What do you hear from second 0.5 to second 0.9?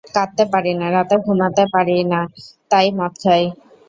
পারি না,